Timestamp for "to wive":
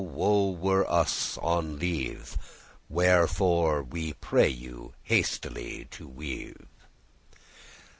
5.91-6.65